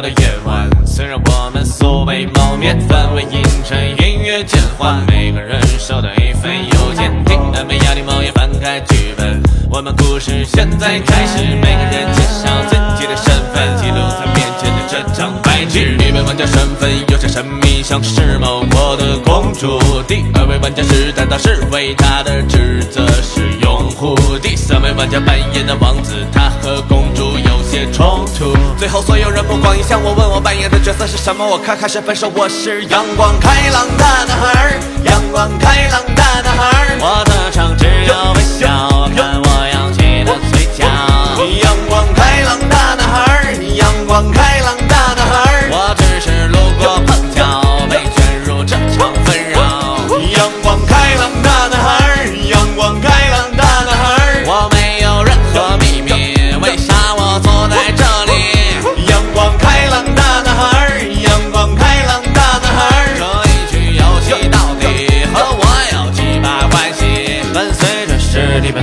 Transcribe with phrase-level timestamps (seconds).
[0.00, 0.16] 的夜
[0.46, 15.96] 晚，虽然我们素未谋面，氛围阴沉，音乐渐缓，每个人手都一份邮件，听完没压力，猫也翻开剧本，我们故事现在开始，每个人介绍自己的身份，记录在面前的这张白纸。
[15.98, 19.78] 第一位玩家身份有些神秘，像是某国的公主。
[20.08, 24.16] 第二位玩家是担当侍卫，他的职责是拥护。
[24.40, 28.54] 第三位玩家扮演的王子，他和公主有些冲突。
[28.80, 31.46] 最后所有人目光移向我，问我扮演的角色是什么？
[31.46, 36.96] 我开开始分手，我是阳光开朗大男孩，阳光开朗大男孩。
[36.98, 38.88] 我的唱只有微笑，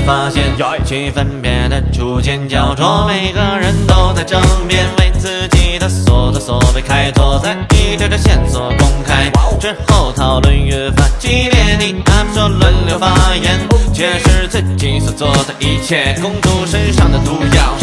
[0.08, 0.42] 发现，
[0.86, 11.76] 气氛变得逐渐焦灼，每个人都在争辩，为自己的所作所为开拓，在一条条线索公开之后，讨论越发激烈。
[11.78, 16.18] 你他们说轮流发言，解释自己所做的一切。
[16.22, 17.76] 公主身上的毒药，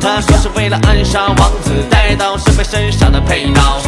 [0.00, 3.80] 她说是为了暗杀王子，带到侍卫身上的配刀。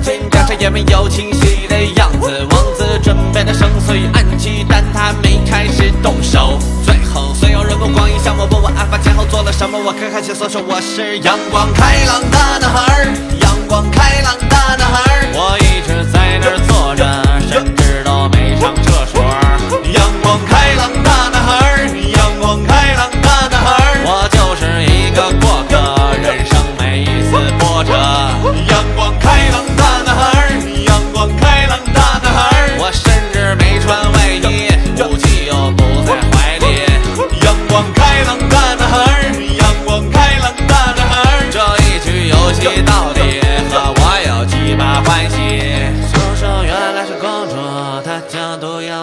[0.00, 6.56] 金甲上也没有清晰的样子，王子准备的绳索与暗器，但他没开始动手。
[10.22, 10.34] 什么。
[10.34, 13.21] 我开开心所说我是阳光开朗的男孩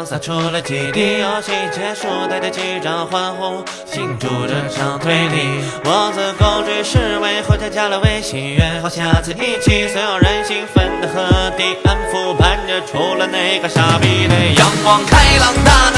[0.09, 1.19] 洒出了几滴。
[1.19, 5.61] 游戏结束，大家击掌欢呼，庆祝这场推理。
[5.85, 9.87] 王子公主侍卫后家加了微信，约好下次一起。
[9.89, 15.88] 所有人兴奋的和地安抚盼着，除了那个傻逼的阳光开朗大，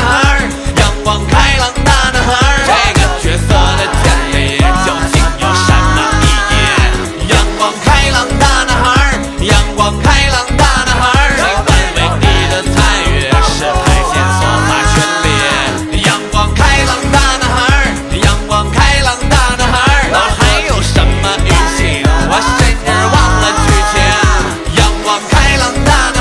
[25.71, 26.20] Bandana